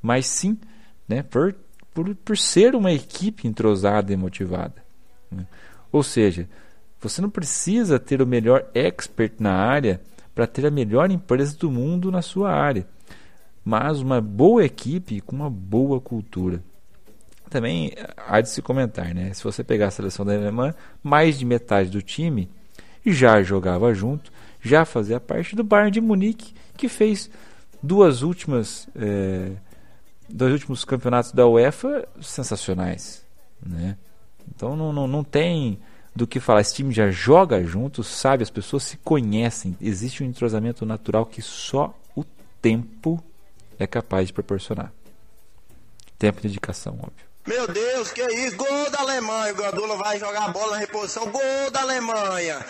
Mas 0.00 0.26
sim, 0.26 0.58
né, 1.06 1.22
por, 1.22 1.54
por, 1.92 2.14
por 2.14 2.36
ser 2.36 2.74
uma 2.74 2.92
equipe 2.92 3.46
entrosada 3.46 4.12
e 4.12 4.16
motivada. 4.16 4.82
Né? 5.30 5.46
Ou 5.90 6.02
seja, 6.02 6.48
você 7.00 7.20
não 7.20 7.30
precisa 7.30 7.98
ter 7.98 8.22
o 8.22 8.26
melhor 8.26 8.66
expert 8.74 9.34
na 9.38 9.54
área 9.54 10.00
para 10.34 10.46
ter 10.46 10.66
a 10.66 10.70
melhor 10.70 11.10
empresa 11.10 11.56
do 11.56 11.70
mundo 11.70 12.10
na 12.10 12.22
sua 12.22 12.52
área 12.52 12.86
mas 13.68 14.00
uma 14.00 14.18
boa 14.18 14.64
equipe 14.64 15.20
com 15.20 15.36
uma 15.36 15.50
boa 15.50 16.00
cultura. 16.00 16.62
Também 17.50 17.92
há 18.16 18.40
de 18.40 18.48
se 18.48 18.62
comentar, 18.62 19.14
né? 19.14 19.30
Se 19.34 19.44
você 19.44 19.62
pegar 19.62 19.88
a 19.88 19.90
seleção 19.90 20.24
da 20.24 20.34
Alemanha, 20.34 20.74
mais 21.02 21.38
de 21.38 21.44
metade 21.44 21.90
do 21.90 22.00
time 22.00 22.48
já 23.04 23.42
jogava 23.42 23.92
junto, 23.92 24.32
já 24.58 24.86
fazia 24.86 25.20
parte 25.20 25.54
do 25.54 25.62
Bayern 25.62 25.90
de 25.90 26.00
Munique, 26.00 26.54
que 26.78 26.88
fez 26.88 27.30
duas 27.82 28.22
últimas, 28.22 28.88
é, 28.96 29.52
dois 30.28 30.52
últimos 30.52 30.84
campeonatos 30.84 31.32
da 31.32 31.46
UEFA 31.46 32.06
sensacionais, 32.20 33.24
né? 33.64 33.96
Então 34.54 34.76
não, 34.76 34.92
não, 34.92 35.06
não 35.06 35.24
tem 35.24 35.78
do 36.14 36.26
que 36.26 36.40
falar. 36.40 36.60
Esse 36.60 36.74
time 36.74 36.92
já 36.92 37.10
joga 37.10 37.62
junto, 37.64 38.02
sabe, 38.02 38.42
as 38.42 38.50
pessoas 38.50 38.82
se 38.82 38.96
conhecem. 38.98 39.76
Existe 39.80 40.22
um 40.22 40.26
entrosamento 40.26 40.84
natural 40.84 41.24
que 41.24 41.40
só 41.40 41.94
o 42.16 42.24
tempo 42.60 43.22
é 43.78 43.86
capaz 43.86 44.26
de 44.26 44.32
proporcionar. 44.32 44.92
Tempo 46.18 46.40
de 46.40 46.48
dedicação, 46.48 46.94
óbvio. 46.94 47.28
Meu 47.46 47.66
Deus, 47.66 48.12
que 48.12 48.22
isso? 48.22 48.56
Gol 48.56 48.90
da 48.90 49.00
Alemanha. 49.00 49.52
O 49.52 49.56
Gandula 49.56 49.96
vai 49.96 50.18
jogar 50.18 50.46
a 50.46 50.48
bola 50.48 50.72
na 50.72 50.78
reposição. 50.78 51.30
Gol 51.30 51.70
da 51.72 51.80
Alemanha. 51.80 52.64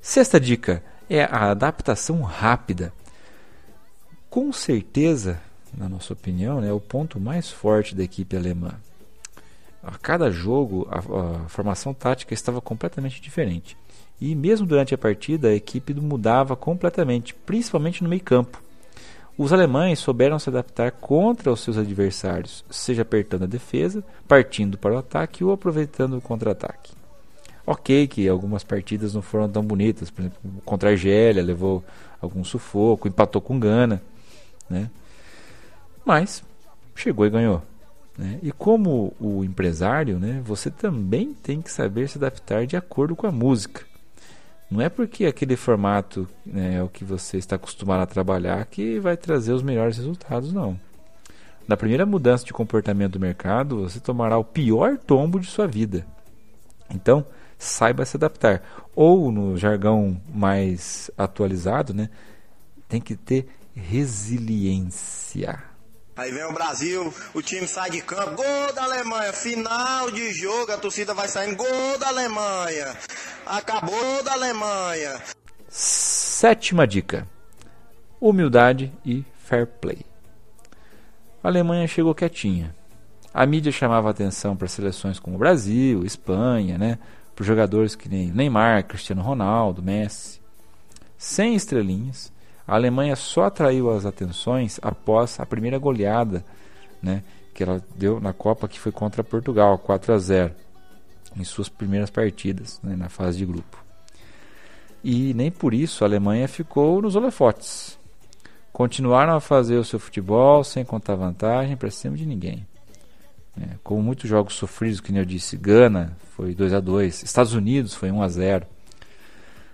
Sexta 0.00 0.38
dica 0.40 0.82
é 1.08 1.22
a 1.22 1.50
adaptação 1.50 2.20
rápida. 2.22 2.92
Com 4.28 4.52
certeza, 4.52 5.40
na 5.76 5.88
nossa 5.88 6.12
opinião, 6.12 6.58
é 6.58 6.62
né, 6.62 6.72
o 6.72 6.80
ponto 6.80 7.18
mais 7.18 7.50
forte 7.50 7.94
da 7.94 8.02
equipe 8.02 8.36
alemã. 8.36 8.72
A 9.82 9.98
cada 9.98 10.30
jogo, 10.30 10.86
a, 10.90 10.98
a 10.98 11.48
formação 11.48 11.92
tática 11.92 12.34
estava 12.34 12.60
completamente 12.60 13.20
diferente. 13.20 13.76
E 14.20 14.34
mesmo 14.34 14.66
durante 14.66 14.94
a 14.94 14.98
partida, 14.98 15.48
a 15.48 15.54
equipe 15.54 15.92
mudava 15.94 16.54
completamente, 16.54 17.34
principalmente 17.34 18.02
no 18.02 18.08
meio-campo. 18.08 18.62
Os 19.36 19.52
alemães 19.52 19.98
souberam 19.98 20.38
se 20.38 20.48
adaptar 20.48 20.92
contra 20.92 21.50
os 21.50 21.60
seus 21.60 21.78
adversários, 21.78 22.64
seja 22.70 23.02
apertando 23.02 23.44
a 23.44 23.46
defesa, 23.46 24.04
partindo 24.28 24.78
para 24.78 24.94
o 24.94 24.98
ataque 24.98 25.42
ou 25.42 25.52
aproveitando 25.52 26.18
o 26.18 26.20
contra-ataque. 26.20 26.92
Ok 27.66 28.06
que 28.08 28.28
algumas 28.28 28.62
partidas 28.62 29.14
não 29.14 29.22
foram 29.22 29.48
tão 29.48 29.64
bonitas, 29.64 30.10
por 30.10 30.20
exemplo, 30.20 30.38
contra 30.64 30.90
a 30.90 30.92
Argélia 30.92 31.42
levou 31.42 31.82
algum 32.20 32.44
sufoco, 32.44 33.08
empatou 33.08 33.40
com 33.40 33.58
Gana, 33.58 34.02
né? 34.68 34.90
Mas 36.04 36.42
chegou 36.94 37.26
e 37.26 37.30
ganhou. 37.30 37.62
Né? 38.16 38.38
E 38.42 38.52
como 38.52 39.14
o 39.18 39.42
empresário, 39.44 40.18
né, 40.18 40.42
você 40.44 40.70
também 40.70 41.32
tem 41.34 41.62
que 41.62 41.70
saber 41.70 42.08
se 42.08 42.18
adaptar 42.18 42.66
de 42.66 42.76
acordo 42.76 43.16
com 43.16 43.26
a 43.26 43.32
música. 43.32 43.84
Não 44.70 44.80
é 44.80 44.88
porque 44.88 45.26
aquele 45.26 45.56
formato 45.56 46.26
né, 46.46 46.76
é 46.76 46.82
o 46.82 46.88
que 46.88 47.04
você 47.04 47.36
está 47.36 47.56
acostumado 47.56 48.00
a 48.00 48.06
trabalhar 48.06 48.64
que 48.66 48.98
vai 48.98 49.16
trazer 49.16 49.52
os 49.52 49.62
melhores 49.62 49.96
resultados, 49.96 50.52
não. 50.52 50.78
Na 51.68 51.76
primeira 51.76 52.06
mudança 52.06 52.44
de 52.44 52.52
comportamento 52.52 53.12
do 53.12 53.20
mercado, 53.20 53.82
você 53.82 54.00
tomará 54.00 54.36
o 54.38 54.44
pior 54.44 54.96
tombo 54.96 55.38
de 55.38 55.46
sua 55.46 55.66
vida. 55.66 56.06
Então, 56.92 57.24
saiba 57.58 58.04
se 58.04 58.16
adaptar. 58.16 58.62
Ou, 58.96 59.30
no 59.30 59.56
jargão 59.56 60.20
mais 60.34 61.10
atualizado, 61.16 61.94
né, 61.94 62.08
tem 62.88 63.00
que 63.00 63.14
ter 63.14 63.48
resiliência. 63.74 65.62
Aí 66.14 66.30
vem 66.30 66.44
o 66.44 66.52
Brasil, 66.52 67.12
o 67.32 67.40
time 67.40 67.66
sai 67.66 67.90
de 67.90 68.02
campo, 68.02 68.36
gol 68.36 68.72
da 68.74 68.84
Alemanha, 68.84 69.32
final 69.32 70.10
de 70.10 70.30
jogo, 70.32 70.70
a 70.70 70.76
torcida 70.76 71.14
vai 71.14 71.26
saindo, 71.26 71.56
gol 71.56 71.98
da 71.98 72.08
Alemanha, 72.08 72.94
acabou 73.46 74.22
da 74.22 74.32
Alemanha. 74.32 75.22
Sétima 75.68 76.86
dica: 76.86 77.26
humildade 78.20 78.92
e 79.06 79.24
fair 79.38 79.66
play. 79.66 80.04
A 81.42 81.48
Alemanha 81.48 81.88
chegou 81.88 82.14
quietinha. 82.14 82.74
A 83.32 83.46
mídia 83.46 83.72
chamava 83.72 84.10
atenção 84.10 84.54
para 84.54 84.68
seleções 84.68 85.18
como 85.18 85.38
Brasil, 85.38 86.04
Espanha, 86.04 86.76
né? 86.76 86.98
Para 87.34 87.46
jogadores 87.46 87.94
que 87.94 88.06
nem 88.06 88.30
Neymar, 88.30 88.84
Cristiano 88.86 89.22
Ronaldo, 89.22 89.82
Messi. 89.82 90.42
Sem 91.16 91.54
estrelinhas, 91.54 92.30
a 92.66 92.74
Alemanha 92.74 93.16
só 93.16 93.44
atraiu 93.44 93.90
as 93.90 94.06
atenções 94.06 94.78
após 94.82 95.38
a 95.40 95.46
primeira 95.46 95.78
goleada 95.78 96.44
né, 97.02 97.22
que 97.52 97.62
ela 97.62 97.82
deu 97.96 98.20
na 98.20 98.32
Copa, 98.32 98.68
que 98.68 98.78
foi 98.78 98.92
contra 98.92 99.24
Portugal, 99.24 99.78
4 99.78 100.14
a 100.14 100.18
0 100.18 100.54
em 101.36 101.44
suas 101.44 101.68
primeiras 101.68 102.10
partidas 102.10 102.80
né, 102.82 102.94
na 102.94 103.08
fase 103.08 103.38
de 103.38 103.46
grupo. 103.46 103.82
E 105.02 105.34
nem 105.34 105.50
por 105.50 105.74
isso 105.74 106.04
a 106.04 106.06
Alemanha 106.06 106.46
ficou 106.46 107.02
nos 107.02 107.16
holofotes. 107.16 107.98
Continuaram 108.72 109.34
a 109.34 109.40
fazer 109.40 109.76
o 109.76 109.84
seu 109.84 109.98
futebol 109.98 110.62
sem 110.62 110.84
contar 110.84 111.16
vantagem 111.16 111.76
para 111.76 111.90
cima 111.90 112.16
de 112.16 112.24
ninguém. 112.24 112.66
É, 113.60 113.76
com 113.82 114.00
muitos 114.00 114.30
jogos 114.30 114.54
sofridos, 114.54 115.00
que 115.00 115.12
nem 115.12 115.20
eu 115.20 115.26
disse, 115.26 115.56
Gana 115.58 116.16
foi 116.36 116.54
2 116.54 116.72
a 116.72 116.80
2 116.80 117.22
Estados 117.22 117.52
Unidos 117.52 117.94
foi 117.94 118.10
1 118.10 118.22
a 118.22 118.28
0 118.28 118.66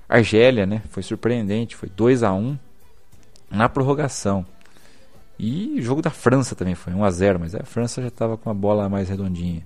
Argélia 0.09 0.67
né, 0.67 0.83
foi 0.89 1.03
surpreendente, 1.03 1.77
foi 1.77 1.89
2 1.89 2.25
a 2.25 2.33
1 2.33 2.59
na 3.51 3.69
prorrogação. 3.69 4.45
E 5.39 5.81
jogo 5.81 6.03
da 6.03 6.11
França 6.11 6.55
também 6.55 6.75
foi 6.75 6.93
1 6.93 7.05
a 7.05 7.11
0, 7.11 7.39
mas 7.39 7.55
a 7.55 7.63
França 7.63 8.03
já 8.03 8.09
estava 8.09 8.37
com 8.37 8.51
a 8.51 8.55
bola 8.55 8.89
mais 8.89 9.09
redondinha. 9.09 9.65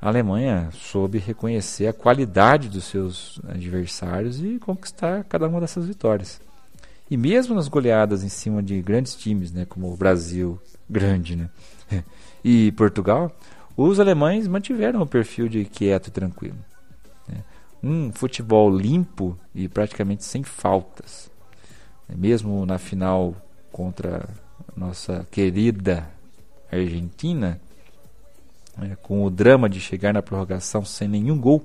A 0.00 0.08
Alemanha 0.08 0.70
soube 0.72 1.18
reconhecer 1.18 1.86
a 1.86 1.92
qualidade 1.92 2.68
dos 2.68 2.84
seus 2.84 3.40
adversários 3.48 4.42
e 4.42 4.58
conquistar 4.58 5.24
cada 5.24 5.48
uma 5.48 5.60
dessas 5.60 5.86
vitórias. 5.86 6.40
E 7.10 7.16
mesmo 7.16 7.54
nas 7.54 7.68
goleadas 7.68 8.24
em 8.24 8.28
cima 8.28 8.62
de 8.62 8.80
grandes 8.80 9.14
times, 9.14 9.52
né, 9.52 9.66
como 9.66 9.92
o 9.92 9.96
Brasil, 9.96 10.58
grande, 10.88 11.36
né, 11.36 11.50
e 12.42 12.72
Portugal, 12.72 13.30
os 13.76 14.00
alemães 14.00 14.46
mantiveram 14.46 15.02
o 15.02 15.06
perfil 15.06 15.48
de 15.48 15.64
quieto 15.64 16.08
e 16.08 16.10
tranquilo. 16.10 16.56
Né. 17.28 17.44
Um 17.82 18.12
futebol 18.12 18.74
limpo 18.74 19.38
e 19.54 19.68
praticamente 19.68 20.24
sem 20.24 20.42
faltas 20.42 21.30
mesmo 22.08 22.64
na 22.66 22.78
final 22.78 23.34
contra 23.72 24.28
nossa 24.76 25.26
querida 25.30 26.08
Argentina, 26.70 27.60
né, 28.76 28.96
com 29.02 29.24
o 29.24 29.30
drama 29.30 29.68
de 29.68 29.80
chegar 29.80 30.12
na 30.12 30.22
prorrogação 30.22 30.84
sem 30.84 31.08
nenhum 31.08 31.38
gol, 31.38 31.64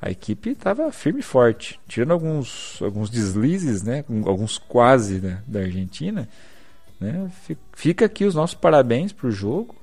a 0.00 0.10
equipe 0.10 0.50
estava 0.50 0.90
firme 0.90 1.20
e 1.20 1.22
forte, 1.22 1.78
tirando 1.86 2.12
alguns, 2.12 2.80
alguns 2.82 3.08
deslizes, 3.08 3.82
né, 3.82 4.04
alguns 4.26 4.58
quase 4.58 5.20
né, 5.20 5.42
da 5.46 5.60
Argentina. 5.60 6.28
Né, 7.00 7.30
fica 7.72 8.06
aqui 8.06 8.24
os 8.24 8.34
nossos 8.34 8.56
parabéns 8.56 9.12
para 9.12 9.28
o 9.28 9.30
jogo. 9.30 9.76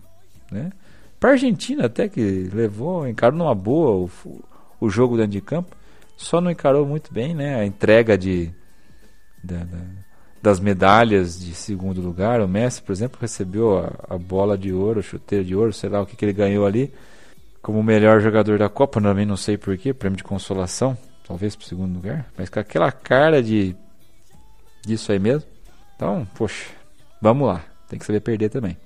Né, 0.51 0.72
para 1.19 1.29
a 1.29 1.34
Argentina, 1.34 1.86
até 1.86 2.10
que 2.10 2.50
levou, 2.53 3.08
encarou 3.08 3.38
numa 3.38 3.55
boa 3.55 4.10
o, 4.25 4.41
o 4.81 4.89
jogo 4.89 5.15
dentro 5.15 5.31
de 5.31 5.41
campo, 5.41 5.75
só 6.17 6.41
não 6.41 6.51
encarou 6.51 6.86
muito 6.86 7.13
bem 7.13 7.34
né, 7.34 7.55
a 7.55 7.65
entrega 7.65 8.17
de, 8.17 8.53
da, 9.43 9.58
da, 9.58 9.79
das 10.41 10.60
medalhas 10.60 11.39
de 11.39 11.53
segundo 11.53 12.01
lugar. 12.01 12.41
O 12.41 12.48
Messi, 12.48 12.81
por 12.81 12.91
exemplo, 12.91 13.19
recebeu 13.19 13.77
a, 13.77 14.15
a 14.15 14.17
bola 14.17 14.58
de 14.58 14.72
ouro, 14.74 15.01
chuteira 15.01 15.43
de 15.43 15.55
ouro, 15.55 15.74
sei 15.74 15.89
lá 15.89 16.01
o 16.01 16.05
que, 16.05 16.15
que 16.15 16.25
ele 16.25 16.34
ganhou 16.34 16.65
ali 16.65 16.93
como 17.62 17.79
o 17.79 17.84
melhor 17.84 18.22
jogador 18.22 18.58
da 18.58 18.69
Copa, 18.69 19.01
também 19.01 19.25
não 19.25 19.38
sei 19.38 19.58
porquê, 19.58 19.93
prêmio 19.93 20.17
de 20.17 20.24
consolação, 20.24 20.98
talvez 21.27 21.55
para 21.55 21.67
segundo 21.67 21.93
lugar, 21.93 22.25
mas 22.38 22.50
com 22.50 22.60
aquela 22.60 22.91
cara 22.91 23.43
de 23.43 23.75
disso 24.86 25.12
aí 25.12 25.19
mesmo. 25.19 25.48
Então, 25.96 26.27
poxa, 26.36 26.65
vamos 27.22 27.48
lá, 27.48 27.63
tem 27.88 28.00
que 28.00 28.05
saber 28.05 28.22
perder 28.22 28.50
também. 28.50 28.77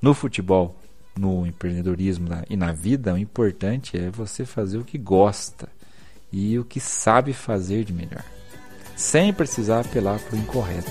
No 0.00 0.14
futebol, 0.14 0.76
no 1.16 1.46
empreendedorismo 1.46 2.28
e 2.48 2.56
na 2.56 2.72
vida, 2.72 3.12
o 3.12 3.18
importante 3.18 3.98
é 3.98 4.10
você 4.10 4.44
fazer 4.44 4.78
o 4.78 4.84
que 4.84 4.96
gosta 4.96 5.68
e 6.32 6.58
o 6.58 6.64
que 6.64 6.80
sabe 6.80 7.32
fazer 7.32 7.84
de 7.84 7.92
melhor, 7.92 8.24
sem 8.98 9.32
precisar 9.32 9.80
apelar 9.80 10.18
para 10.18 10.36
o 10.36 10.38
incorreto. 10.40 10.90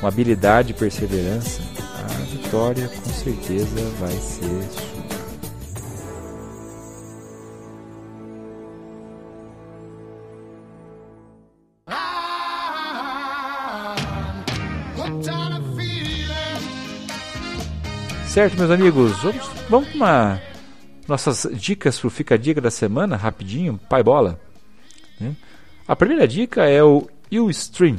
Com 0.00 0.08
habilidade 0.08 0.72
e 0.72 0.74
perseverança, 0.74 1.62
a 1.78 2.24
vitória 2.24 2.88
com 2.88 3.10
certeza 3.10 3.80
vai 4.00 4.12
ser 4.12 4.62
sua. 4.72 4.90
Certo, 18.26 18.56
meus 18.56 18.70
amigos, 18.70 19.22
vamos, 19.22 19.50
vamos 19.68 19.88
com 19.90 19.96
uma, 19.96 20.40
nossas 21.06 21.48
dicas 21.52 21.98
para 21.98 22.06
o 22.06 22.10
Fica 22.10 22.38
Dica 22.38 22.60
da 22.60 22.70
semana, 22.70 23.16
rapidinho, 23.16 23.78
pai 23.88 24.04
bola. 24.04 24.40
Né? 25.18 25.34
A 25.86 25.96
primeira 25.96 26.26
dica 26.26 26.68
é 26.68 26.82
o 26.82 27.08
Ustream. 27.32 27.98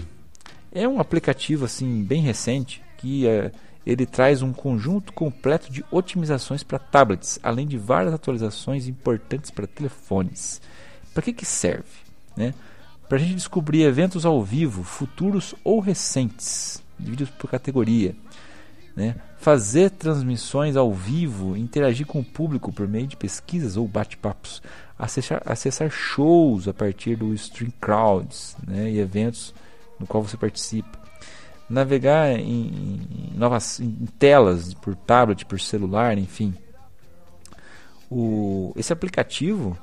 É 0.72 0.88
um 0.88 1.00
aplicativo 1.00 1.66
assim 1.66 2.04
bem 2.04 2.22
recente 2.22 2.82
que 2.98 3.28
é, 3.28 3.52
ele 3.86 4.06
traz 4.06 4.42
um 4.42 4.54
conjunto 4.54 5.12
completo 5.12 5.72
de 5.72 5.84
otimizações 5.92 6.64
para 6.64 6.80
tablets, 6.80 7.40
além 7.42 7.68
de 7.68 7.78
várias 7.78 8.14
atualizações 8.14 8.88
importantes 8.88 9.52
para 9.52 9.68
telefones. 9.68 10.62
Para 11.14 11.24
que, 11.24 11.34
que 11.34 11.46
serve? 11.46 11.90
Né? 12.38 12.54
Para 13.10 13.18
a 13.18 13.22
gente 13.22 13.36
descobrir 13.36 13.84
eventos 13.84 14.26
ao 14.26 14.42
vivo, 14.42 14.84
futuros 14.84 15.54
ou 15.64 15.80
recentes, 15.80 16.82
divididos 16.98 17.34
por 17.34 17.50
categoria 17.50 18.16
né? 18.96 19.16
fazer 19.38 19.90
transmissões 19.92 20.76
ao 20.76 20.94
vivo, 20.94 21.58
interagir 21.58 22.06
com 22.06 22.20
o 22.20 22.24
público 22.24 22.72
por 22.72 22.88
meio 22.88 23.08
de 23.08 23.18
pesquisas 23.18 23.78
ou 23.78 23.88
bate-papos, 23.88 24.62
acessar, 24.98 25.42
acessar, 25.46 25.90
shows 25.90 26.68
a 26.68 26.74
partir 26.74 27.16
do 27.16 27.34
Stream 27.34 27.72
Crowds 27.80 28.56
né? 28.68 28.92
e 28.92 29.00
eventos 29.00 29.54
no 30.00 30.06
qual 30.06 30.24
você 30.24 30.36
participa, 30.36 31.00
navegar 31.70 32.32
em, 32.38 33.02
em 33.34 33.38
novas 33.38 33.80
em 33.80 34.08
telas 34.20 34.74
por 34.74 34.96
tablet, 34.96 35.46
por 35.46 35.60
celular, 35.60 36.18
enfim. 36.18 36.54
O, 38.10 38.74
esse 38.76 38.92
aplicativo, 38.92 39.78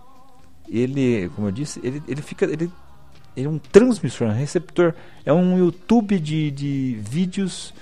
ele, 0.68 1.31
como 1.35 1.49
eu 1.49 1.53
disse, 1.53 1.81
ele, 1.83 2.03
ele 2.07 2.21
fica 2.21 2.44
ele, 2.44 2.71
ele 3.35 3.47
é 3.47 3.49
um 3.49 3.59
transmissor, 3.59 4.29
um 4.29 4.33
receptor, 4.33 4.94
é 5.25 5.33
um 5.33 5.57
YouTube 5.57 6.18
de, 6.18 6.51
de 6.51 6.99
vídeos 7.01 7.73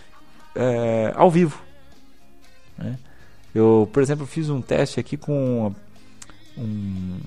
é, 0.56 1.12
ao 1.14 1.30
vivo. 1.30 1.62
Né? 2.76 2.98
Eu, 3.54 3.88
por 3.92 4.02
exemplo, 4.02 4.26
fiz 4.26 4.50
um 4.50 4.60
teste 4.60 5.00
aqui 5.00 5.16
com 5.16 5.72
um, 6.58 7.18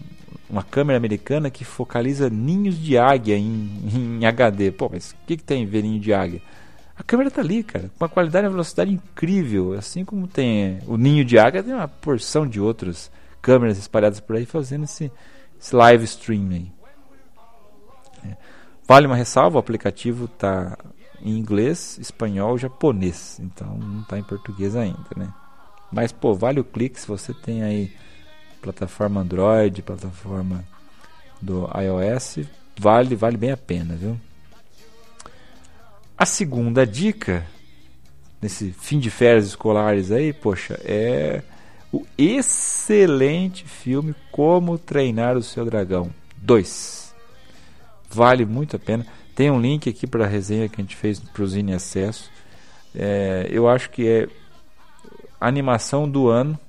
uma 0.50 0.64
câmera 0.64 0.98
americana 0.98 1.50
que 1.50 1.64
focaliza 1.64 2.30
ninhos 2.30 2.78
de 2.78 2.98
águia 2.98 3.38
em, 3.38 4.20
em 4.20 4.26
HD. 4.26 4.72
Pô, 4.72 4.90
mas 4.92 5.12
o 5.12 5.16
que, 5.26 5.38
que 5.38 5.44
tem 5.44 5.66
ver 5.66 5.84
ninho 5.84 6.00
de 6.00 6.14
águia? 6.14 6.42
A 6.98 7.04
câmera 7.04 7.30
está 7.30 7.42
ali, 7.42 7.64
cara, 7.64 7.90
com 7.98 8.04
uma 8.04 8.10
qualidade 8.10 8.46
e 8.46 8.50
velocidade 8.50 8.92
incrível. 8.92 9.74
Assim 9.74 10.04
como 10.04 10.28
tem 10.28 10.80
o 10.86 10.98
ninho 10.98 11.24
de 11.24 11.40
águia, 11.40 11.64
tem 11.64 11.74
uma 11.74 11.88
porção 11.88 12.46
de 12.46 12.60
outras 12.60 13.10
câmeras 13.42 13.78
espalhadas 13.78 14.20
por 14.20 14.36
aí 14.36 14.46
fazendo 14.46 14.84
esse, 14.84 15.12
esse 15.60 15.76
live 15.76 16.04
stream 16.04 16.50
aí. 16.52 16.72
É. 18.26 18.36
Vale 18.86 19.08
uma 19.08 19.16
ressalva, 19.16 19.58
o 19.58 19.60
aplicativo 19.60 20.26
está 20.26 20.78
em 21.22 21.38
inglês, 21.38 21.98
espanhol, 22.00 22.58
japonês. 22.58 23.40
Então 23.40 23.78
não 23.78 24.02
está 24.02 24.18
em 24.18 24.24
português 24.24 24.76
ainda, 24.76 25.08
né? 25.16 25.34
Mas 25.92 26.12
pô, 26.12 26.34
vale 26.34 26.60
o 26.60 26.64
clique 26.64 27.00
se 27.00 27.08
você 27.08 27.34
tem 27.34 27.64
aí 27.64 27.92
plataforma 28.62 29.22
Android, 29.22 29.82
plataforma 29.82 30.64
do 31.42 31.70
iOS, 31.80 32.40
vale, 32.78 33.16
vale 33.16 33.38
bem 33.38 33.52
a 33.52 33.58
pena, 33.58 33.96
viu? 33.96 34.20
A 36.18 36.26
segunda 36.26 36.86
dica 36.86 37.46
nesse 38.42 38.72
fim 38.72 39.00
de 39.00 39.10
férias 39.10 39.46
escolares 39.46 40.12
aí, 40.12 40.34
poxa, 40.34 40.80
é 40.84 41.42
o 41.92 42.06
excelente 42.18 43.66
filme 43.66 44.14
Como 44.32 44.78
Treinar 44.78 45.38
o 45.38 45.44
Seu 45.44 45.66
Dragão 45.66 46.10
2. 46.38 47.14
Vale 48.10 48.46
muito 48.46 48.76
a 48.76 48.80
pena. 48.80 49.06
Tem 49.40 49.50
um 49.50 49.62
link 49.62 49.90
aqui 49.90 50.06
para 50.06 50.26
a 50.26 50.28
resenha 50.28 50.68
que 50.68 50.82
a 50.82 50.84
gente 50.84 50.98
fez 50.98 51.18
para 51.18 51.42
o 51.42 51.48
Zine 51.48 51.74
Acesso. 51.74 52.30
É, 52.94 53.48
eu 53.50 53.70
acho 53.70 53.90
que 53.90 54.06
é 54.06 54.28
animação 55.40 56.10
do 56.10 56.28
ano, 56.28 56.60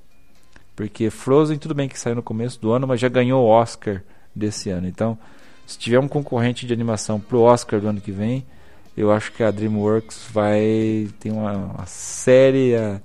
porque 0.77 1.11
Frozen 1.11 1.59
tudo 1.59 1.75
bem 1.75 1.89
que 1.89 1.99
saiu 1.99 2.15
no 2.15 2.23
começo 2.23 2.61
do 2.61 2.71
ano, 2.71 2.87
mas 2.87 3.01
já 3.01 3.09
ganhou 3.09 3.45
o 3.45 3.49
Oscar 3.49 4.05
desse 4.33 4.71
ano. 4.71 4.87
Então, 4.87 5.19
se 5.67 5.77
tiver 5.81 5.99
um 5.99 6.07
concorrente 6.07 6.65
de 6.65 6.73
animação 6.73 7.19
para 7.19 7.37
o 7.37 7.43
Oscar 7.43 7.81
do 7.81 7.89
ano 7.89 8.01
que 8.01 8.13
vem, 8.13 8.47
eu 8.97 9.11
acho 9.11 9.33
que 9.33 9.43
a 9.43 9.51
DreamWorks 9.51 10.29
vai 10.33 11.09
ter 11.19 11.33
uma, 11.33 11.53
uma 11.53 11.87
séria 11.87 13.03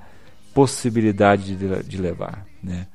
possibilidade 0.54 1.56
de, 1.56 1.84
de 1.84 1.98
levar. 1.98 2.46
Né? 2.62 2.86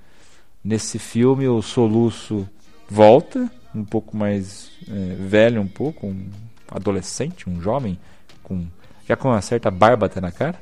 Nesse 0.62 1.00
filme, 1.00 1.48
o 1.48 1.60
soluço 1.62 2.48
volta, 2.88 3.50
um 3.74 3.84
pouco 3.84 4.16
mais 4.16 4.70
é, 4.88 5.16
velho, 5.16 5.60
um 5.60 5.66
pouco, 5.66 6.06
um 6.06 6.30
adolescente, 6.70 7.48
um 7.48 7.60
jovem, 7.60 7.98
com 8.42 8.66
já 9.06 9.16
com 9.16 9.28
uma 9.28 9.42
certa 9.42 9.70
barba 9.72 10.06
até 10.06 10.20
na 10.20 10.30
cara, 10.30 10.60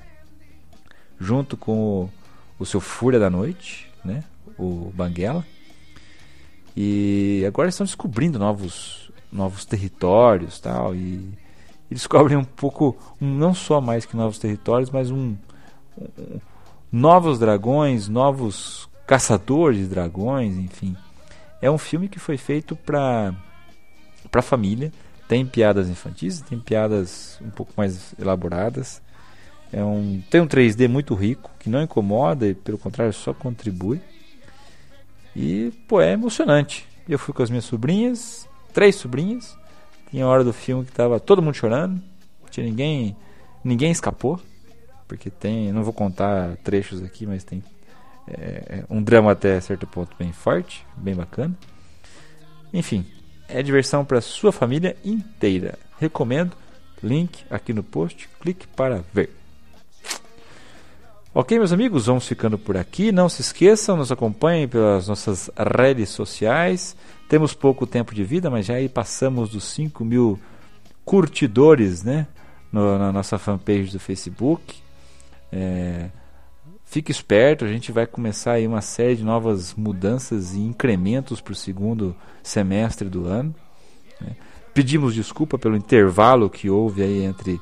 junto 1.21 1.55
com 1.57 1.73
o, 1.73 2.11
o 2.59 2.65
seu 2.65 2.81
Fúria 2.81 3.21
da 3.21 3.29
Noite, 3.29 3.91
né? 4.03 4.25
o 4.59 4.91
Banguela. 4.95 5.45
E 6.75 7.45
agora 7.47 7.69
estão 7.69 7.85
descobrindo 7.85 8.39
novos, 8.39 9.13
novos 9.31 9.67
territórios 9.67 10.59
tal, 10.61 10.95
e, 10.95 11.31
e 11.91 11.95
descobrem 11.95 12.39
um 12.39 12.45
pouco, 12.45 12.97
um, 13.21 13.35
não 13.35 13.53
só 13.53 13.83
mais 13.83 14.07
que 14.07 14.17
novos 14.17 14.39
territórios, 14.39 14.89
mas 14.89 15.11
um, 15.11 15.37
um 15.99 16.41
novos 16.91 17.39
dragões, 17.39 18.09
novos 18.09 18.89
caçadores 19.07 19.81
de 19.81 19.87
dragões, 19.89 20.57
enfim. 20.57 20.97
É 21.61 21.71
um 21.71 21.79
filme 21.79 22.09
que 22.09 22.19
foi 22.19 22.39
feito 22.39 22.75
para 22.75 23.35
para 24.31 24.43
família 24.43 24.93
tem 25.29 25.45
piadas 25.45 25.89
infantis, 25.91 26.41
tem 26.41 26.59
piadas 26.59 27.39
um 27.43 27.51
pouco 27.51 27.73
mais 27.77 28.15
elaboradas. 28.19 29.03
É 29.71 29.85
um, 29.85 30.23
tem 30.31 30.41
um 30.41 30.47
3D 30.47 30.89
muito 30.89 31.15
rico, 31.15 31.51
que 31.59 31.69
não 31.69 31.83
incomoda 31.83 32.49
e 32.49 32.55
pelo 32.55 32.79
contrário 32.79 33.13
só 33.13 33.35
contribui. 33.35 34.01
E, 35.37 35.71
pô, 35.87 36.01
é 36.01 36.13
emocionante. 36.13 36.87
Eu 37.07 37.19
fui 37.19 37.35
com 37.35 37.43
as 37.43 37.51
minhas 37.51 37.67
sobrinhas, 37.67 38.49
três 38.73 38.97
sobrinhas. 38.97 39.57
Tinha 40.11 40.27
hora 40.27 40.43
do 40.43 40.53
filme 40.53 40.87
que 40.87 40.93
tava 40.93 41.21
todo 41.21 41.43
mundo 41.43 41.55
chorando. 41.55 42.03
Tinha 42.51 42.65
ninguém, 42.65 43.15
ninguém 43.63 43.91
escapou. 43.93 44.41
Porque 45.07 45.29
tem, 45.29 45.71
não 45.73 45.85
vou 45.85 45.93
contar 45.93 46.57
trechos 46.65 47.03
aqui, 47.03 47.27
mas 47.27 47.45
tem 47.45 47.63
é, 48.27 48.85
um 48.89 49.03
drama 49.03 49.33
até 49.33 49.61
certo 49.61 49.87
ponto 49.87 50.17
bem 50.19 50.33
forte, 50.33 50.87
bem 50.97 51.15
bacana. 51.15 51.55
Enfim, 52.73 53.07
é 53.49 53.63
diversão 53.63 54.05
para 54.05 54.21
sua 54.21 54.53
família 54.53 54.97
inteira. 55.05 55.79
Recomendo. 55.99 56.53
Link 57.03 57.45
aqui 57.51 57.73
no 57.73 57.83
post. 57.83 58.29
Clique 58.41 58.67
para 58.67 59.03
ver. 59.13 59.31
Ok, 61.35 61.57
meus 61.57 61.73
amigos, 61.73 62.07
vamos 62.07 62.27
ficando 62.27 62.59
por 62.59 62.77
aqui. 62.77 63.13
Não 63.13 63.29
se 63.29 63.41
esqueçam, 63.41 63.97
nos 63.97 64.11
acompanhem 64.11 64.67
pelas 64.67 65.07
nossas 65.09 65.51
redes 65.57 66.09
sociais. 66.09 66.97
Temos 67.29 67.55
pouco 67.55 67.87
tempo 67.87 68.15
de 68.15 68.25
vida, 68.25 68.51
mas 68.51 68.67
já 68.67 68.75
aí 68.75 68.89
passamos 68.89 69.51
dos 69.51 69.65
5 69.65 70.05
mil 70.05 70.39
curtidores 71.05 72.03
né? 72.03 72.27
No, 72.73 72.99
na 72.99 73.13
nossa 73.13 73.39
fanpage 73.39 73.93
do 73.93 74.01
Facebook. 74.01 74.77
É, 75.53 76.11
fique 76.89 77.13
esperto, 77.13 77.65
a 77.65 77.69
gente 77.69 77.93
vai 77.93 78.07
começar 78.07 78.53
aí 78.53 78.67
uma 78.67 78.81
série 78.81 79.17
de 79.17 79.25
novas 79.25 79.75
mudanças 79.75 80.55
e 80.55 80.61
incrementos 80.61 81.41
para 81.41 81.53
o 81.53 81.57
segundo 81.57 82.17
semestre 82.43 83.09
do 83.09 83.27
ano. 83.27 83.55
Né? 84.21 84.35
Pedimos 84.73 85.15
desculpa 85.15 85.59
pelo 85.59 85.77
intervalo 85.77 86.49
que 86.49 86.71
houve 86.71 87.03
aí 87.03 87.25
entre 87.25 87.61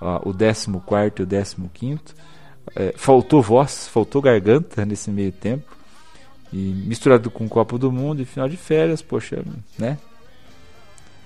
ó, 0.00 0.18
o 0.28 0.34
14 0.34 0.68
e 0.68 1.64
o 1.64 1.70
15. 1.72 2.00
É, 2.74 2.92
faltou 2.96 3.40
voz, 3.40 3.88
faltou 3.88 4.20
garganta 4.20 4.84
nesse 4.84 5.10
meio 5.10 5.32
tempo. 5.32 5.74
E 6.52 6.56
misturado 6.56 7.30
com 7.30 7.46
o 7.46 7.48
Copa 7.48 7.78
do 7.78 7.90
Mundo 7.90 8.20
e 8.20 8.24
final 8.24 8.48
de 8.48 8.56
férias, 8.56 9.02
poxa, 9.02 9.42
né? 9.78 9.98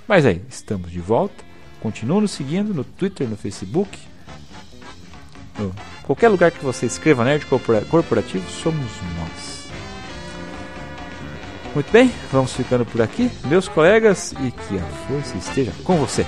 Mas 0.06 0.24
aí, 0.24 0.42
estamos 0.48 0.90
de 0.90 1.00
volta. 1.00 1.44
Continue 1.80 2.20
nos 2.20 2.30
seguindo 2.30 2.72
no 2.72 2.84
Twitter, 2.84 3.28
no 3.28 3.36
Facebook. 3.36 3.98
Qualquer 6.04 6.28
lugar 6.28 6.50
que 6.50 6.64
você 6.64 6.86
escreva 6.86 7.24
Nerd 7.24 7.46
Corporativo, 7.46 8.48
somos 8.50 8.90
nós. 9.18 9.60
Muito 11.74 11.92
bem, 11.92 12.12
vamos 12.32 12.52
ficando 12.52 12.84
por 12.84 13.00
aqui, 13.00 13.30
meus 13.44 13.68
colegas, 13.68 14.32
e 14.40 14.50
que 14.50 14.76
a 14.76 14.86
força 15.06 15.36
esteja 15.36 15.72
com 15.84 15.96
você. 15.96 16.26